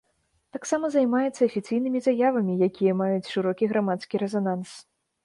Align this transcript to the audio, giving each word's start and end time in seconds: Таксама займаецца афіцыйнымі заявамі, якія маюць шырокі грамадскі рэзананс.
Таксама 0.55 0.85
займаецца 0.93 1.35
афіцыйнымі 1.49 2.01
заявамі, 2.07 2.55
якія 2.69 2.97
маюць 3.03 3.31
шырокі 3.35 3.69
грамадскі 3.75 4.23
рэзананс. 4.25 4.71